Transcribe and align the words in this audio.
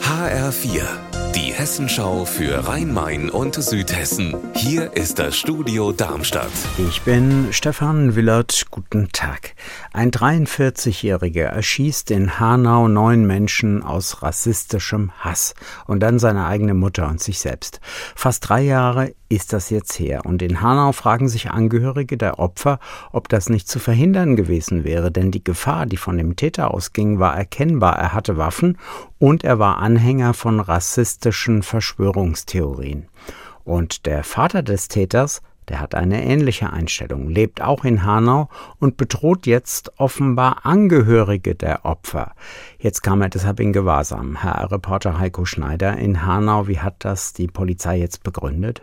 HR4, 0.00 0.82
die 1.34 1.52
Hessenschau 1.52 2.24
für 2.24 2.68
Rhein-Main 2.68 3.30
und 3.30 3.56
Südhessen. 3.56 4.36
Hier 4.54 4.92
ist 4.96 5.18
das 5.18 5.36
Studio 5.36 5.90
Darmstadt. 5.90 6.52
Ich 6.78 7.02
bin 7.02 7.48
Stefan 7.50 8.14
Willert. 8.14 8.66
Guten 8.70 9.08
Tag. 9.10 9.56
Ein 9.92 10.12
43-Jähriger 10.12 11.46
erschießt 11.46 12.12
in 12.12 12.38
Hanau 12.38 12.86
neun 12.86 13.26
Menschen 13.26 13.82
aus 13.82 14.22
rassistischem 14.22 15.10
Hass 15.18 15.54
und 15.86 15.98
dann 15.98 16.20
seine 16.20 16.46
eigene 16.46 16.74
Mutter 16.74 17.08
und 17.08 17.20
sich 17.20 17.40
selbst. 17.40 17.80
Fast 18.14 18.48
drei 18.48 18.62
Jahre 18.62 19.14
ist 19.34 19.52
das 19.52 19.70
jetzt 19.70 19.98
her. 19.98 20.24
Und 20.24 20.42
in 20.42 20.60
Hanau 20.60 20.92
fragen 20.92 21.28
sich 21.28 21.50
Angehörige 21.50 22.16
der 22.16 22.38
Opfer, 22.38 22.78
ob 23.12 23.28
das 23.28 23.48
nicht 23.48 23.68
zu 23.68 23.78
verhindern 23.78 24.36
gewesen 24.36 24.84
wäre, 24.84 25.10
denn 25.10 25.30
die 25.30 25.44
Gefahr, 25.44 25.86
die 25.86 25.96
von 25.96 26.16
dem 26.16 26.36
Täter 26.36 26.72
ausging, 26.72 27.18
war 27.18 27.36
erkennbar. 27.36 27.96
Er 27.96 28.12
hatte 28.12 28.36
Waffen 28.36 28.78
und 29.18 29.44
er 29.44 29.58
war 29.58 29.78
Anhänger 29.78 30.34
von 30.34 30.60
rassistischen 30.60 31.62
Verschwörungstheorien. 31.62 33.08
Und 33.64 34.06
der 34.06 34.24
Vater 34.24 34.62
des 34.62 34.88
Täters, 34.88 35.40
der 35.68 35.80
hat 35.80 35.94
eine 35.94 36.22
ähnliche 36.22 36.70
Einstellung, 36.70 37.30
lebt 37.30 37.62
auch 37.62 37.84
in 37.84 38.04
Hanau 38.04 38.48
und 38.78 38.98
bedroht 38.98 39.46
jetzt 39.46 39.98
offenbar 39.98 40.66
Angehörige 40.66 41.54
der 41.54 41.86
Opfer. 41.86 42.32
Jetzt 42.78 43.02
kam 43.02 43.22
er 43.22 43.30
deshalb 43.30 43.60
in 43.60 43.72
Gewahrsam. 43.72 44.36
Herr 44.42 44.70
Reporter 44.70 45.18
Heiko 45.18 45.46
Schneider 45.46 45.96
in 45.96 46.26
Hanau, 46.26 46.68
wie 46.68 46.80
hat 46.80 46.96
das 46.98 47.32
die 47.32 47.46
Polizei 47.46 47.98
jetzt 47.98 48.22
begründet? 48.22 48.82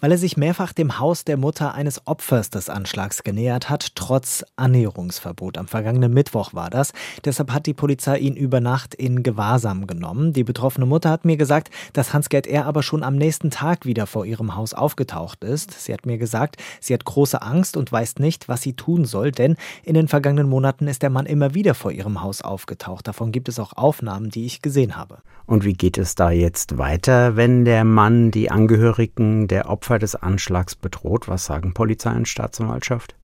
Weil 0.00 0.12
er 0.12 0.18
sich 0.18 0.36
mehrfach 0.36 0.72
dem 0.72 0.98
Haus 0.98 1.24
der 1.24 1.36
Mutter 1.36 1.74
eines 1.74 2.06
Opfers 2.06 2.50
des 2.50 2.68
Anschlags 2.68 3.22
genähert 3.22 3.68
hat, 3.68 3.94
trotz 3.94 4.44
Annäherungsverbot. 4.56 5.58
Am 5.58 5.68
vergangenen 5.68 6.12
Mittwoch 6.12 6.54
war 6.54 6.70
das. 6.70 6.92
Deshalb 7.24 7.52
hat 7.52 7.66
die 7.66 7.74
Polizei 7.74 8.18
ihn 8.18 8.36
über 8.36 8.60
Nacht 8.60 8.94
in 8.94 9.22
Gewahrsam 9.22 9.86
genommen. 9.86 10.32
Die 10.32 10.44
betroffene 10.44 10.86
Mutter 10.86 11.10
hat 11.10 11.24
mir 11.24 11.36
gesagt, 11.36 11.70
dass 11.92 12.12
Hans-Gerd 12.12 12.46
R. 12.46 12.66
aber 12.66 12.82
schon 12.82 13.02
am 13.02 13.16
nächsten 13.16 13.50
Tag 13.50 13.84
wieder 13.84 14.06
vor 14.06 14.24
ihrem 14.24 14.56
Haus 14.56 14.74
aufgetaucht 14.74 15.44
ist. 15.44 15.72
Sie 15.72 15.92
hat 15.92 16.06
mir 16.06 16.18
gesagt, 16.18 16.56
sie 16.80 16.94
hat 16.94 17.04
große 17.04 17.42
Angst 17.42 17.76
und 17.76 17.92
weiß 17.92 18.16
nicht, 18.16 18.48
was 18.48 18.62
sie 18.62 18.74
tun 18.74 19.04
soll, 19.04 19.32
denn 19.32 19.56
in 19.84 19.94
den 19.94 20.08
vergangenen 20.08 20.48
Monaten 20.48 20.88
ist 20.88 21.02
der 21.02 21.10
Mann 21.10 21.26
immer 21.26 21.54
wieder 21.54 21.74
vor 21.74 21.92
ihrem 21.92 22.22
Haus 22.22 22.42
aufgetaucht. 22.42 23.06
Davon 23.06 23.32
gibt 23.32 23.48
es 23.48 23.58
auch 23.58 23.74
Aufnahmen, 23.74 24.30
die 24.30 24.46
ich 24.46 24.62
gesehen 24.62 24.96
habe. 24.96 25.18
Und 25.46 25.64
wie 25.64 25.72
geht 25.72 25.98
es 25.98 26.14
da 26.14 26.30
jetzt 26.30 26.78
weiter, 26.78 27.36
wenn 27.36 27.64
der 27.64 27.84
Mann 27.84 28.30
die 28.30 28.50
Angehörigen 28.50 29.48
der 29.50 29.68
Opfer 29.68 29.98
des 29.98 30.14
Anschlags 30.14 30.74
bedroht. 30.74 31.28
Was 31.28 31.44
sagen 31.44 31.74
Polizei 31.74 32.12
und 32.12 32.28
Staatsanwaltschaft? 32.28 33.14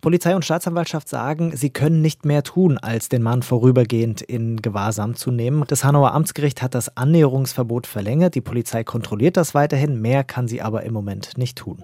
Polizei 0.00 0.34
und 0.34 0.44
Staatsanwaltschaft 0.44 1.08
sagen, 1.08 1.56
sie 1.56 1.70
können 1.70 2.00
nicht 2.00 2.24
mehr 2.24 2.42
tun, 2.42 2.78
als 2.78 3.08
den 3.08 3.22
Mann 3.22 3.42
vorübergehend 3.42 4.22
in 4.22 4.62
Gewahrsam 4.62 5.14
zu 5.14 5.30
nehmen. 5.30 5.64
Das 5.66 5.84
Hanauer 5.84 6.12
Amtsgericht 6.12 6.62
hat 6.62 6.74
das 6.74 6.96
Annäherungsverbot 6.96 7.86
verlängert. 7.86 8.34
Die 8.34 8.40
Polizei 8.40 8.84
kontrolliert 8.84 9.36
das 9.36 9.54
weiterhin. 9.54 10.00
Mehr 10.00 10.24
kann 10.24 10.48
sie 10.48 10.62
aber 10.62 10.84
im 10.84 10.92
Moment 10.92 11.36
nicht 11.36 11.58
tun. 11.58 11.82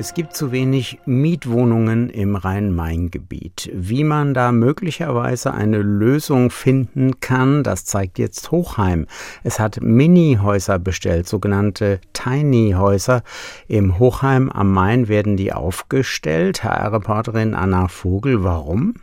Es 0.00 0.14
gibt 0.14 0.36
zu 0.36 0.52
wenig 0.52 1.00
Mietwohnungen 1.06 2.08
im 2.08 2.36
Rhein-Main-Gebiet. 2.36 3.68
Wie 3.74 4.04
man 4.04 4.32
da 4.32 4.52
möglicherweise 4.52 5.52
eine 5.52 5.78
Lösung 5.78 6.50
finden 6.50 7.18
kann, 7.18 7.64
das 7.64 7.84
zeigt 7.84 8.20
jetzt 8.20 8.52
Hochheim. 8.52 9.06
Es 9.42 9.58
hat 9.58 9.80
Mini-Häuser 9.82 10.78
bestellt, 10.78 11.26
sogenannte 11.26 12.00
Tiny-Häuser. 12.12 13.24
Im 13.66 13.98
Hochheim 13.98 14.50
am 14.50 14.72
Main 14.72 15.08
werden 15.08 15.36
die 15.36 15.52
aufgestellt. 15.52 16.62
HR-Reporterin 16.62 17.54
Anna 17.54 17.88
Vogel, 17.88 18.44
warum? 18.44 18.94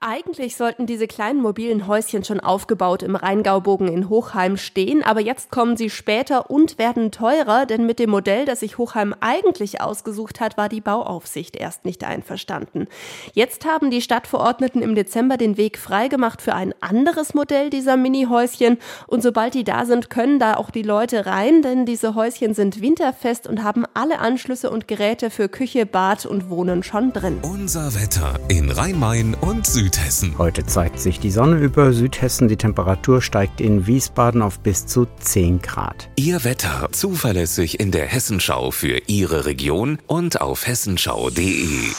Eigentlich 0.00 0.56
sollten 0.56 0.86
diese 0.86 1.06
kleinen 1.06 1.40
mobilen 1.40 1.86
Häuschen 1.86 2.22
schon 2.22 2.40
aufgebaut 2.40 3.02
im 3.02 3.16
Rheingaubogen 3.16 3.88
in 3.88 4.10
Hochheim 4.10 4.58
stehen, 4.58 5.02
aber 5.02 5.20
jetzt 5.20 5.50
kommen 5.50 5.76
sie 5.76 5.88
später 5.88 6.50
und 6.50 6.78
werden 6.78 7.10
teurer, 7.10 7.64
denn 7.64 7.86
mit 7.86 7.98
dem 7.98 8.10
Modell, 8.10 8.44
das 8.44 8.60
sich 8.60 8.76
Hochheim 8.76 9.14
eigentlich 9.20 9.80
ausgesucht 9.80 10.40
hat, 10.40 10.58
war 10.58 10.68
die 10.68 10.82
Bauaufsicht 10.82 11.56
erst 11.56 11.86
nicht 11.86 12.04
einverstanden. 12.04 12.88
Jetzt 13.32 13.64
haben 13.64 13.90
die 13.90 14.02
Stadtverordneten 14.02 14.82
im 14.82 14.94
Dezember 14.94 15.38
den 15.38 15.56
Weg 15.56 15.78
freigemacht 15.78 16.42
für 16.42 16.54
ein 16.54 16.74
anderes 16.80 17.32
Modell 17.32 17.70
dieser 17.70 17.96
Mini-Häuschen 17.96 18.78
und 19.06 19.22
sobald 19.22 19.54
die 19.54 19.64
da 19.64 19.86
sind, 19.86 20.10
können 20.10 20.38
da 20.38 20.56
auch 20.56 20.70
die 20.70 20.82
Leute 20.82 21.24
rein, 21.24 21.62
denn 21.62 21.86
diese 21.86 22.14
Häuschen 22.14 22.52
sind 22.52 22.82
winterfest 22.82 23.46
und 23.46 23.62
haben 23.62 23.84
alle 23.94 24.18
Anschlüsse 24.18 24.70
und 24.70 24.88
Geräte 24.88 25.30
für 25.30 25.48
Küche, 25.48 25.86
Bad 25.86 26.26
und 26.26 26.50
Wohnen 26.50 26.82
schon 26.82 27.14
drin. 27.14 27.38
Unser 27.42 27.94
Wetter 27.94 28.38
in 28.48 28.70
Rhein-Main 28.70 29.34
und 29.40 29.66
Süd 29.66 29.85
Südhessen. 29.86 30.36
Heute 30.36 30.66
zeigt 30.66 30.98
sich 30.98 31.20
die 31.20 31.30
Sonne 31.30 31.58
über 31.58 31.92
Südhessen. 31.92 32.48
Die 32.48 32.56
Temperatur 32.56 33.22
steigt 33.22 33.60
in 33.60 33.86
Wiesbaden 33.86 34.42
auf 34.42 34.58
bis 34.58 34.84
zu 34.84 35.06
10 35.20 35.62
Grad. 35.62 36.08
Ihr 36.16 36.42
Wetter 36.42 36.88
zuverlässig 36.90 37.78
in 37.78 37.92
der 37.92 38.06
Hessenschau 38.06 38.72
für 38.72 39.00
Ihre 39.06 39.46
Region 39.46 39.98
und 40.08 40.40
auf 40.40 40.66
hessenschau.de. 40.66 41.92